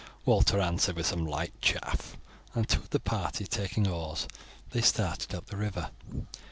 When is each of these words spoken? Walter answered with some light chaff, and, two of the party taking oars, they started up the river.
Walter 0.25 0.59
answered 0.59 0.95
with 0.95 1.05
some 1.05 1.27
light 1.27 1.53
chaff, 1.61 2.17
and, 2.55 2.67
two 2.67 2.79
of 2.79 2.89
the 2.89 2.99
party 2.99 3.45
taking 3.45 3.87
oars, 3.87 4.27
they 4.71 4.81
started 4.81 5.35
up 5.35 5.45
the 5.45 5.57
river. 5.57 5.91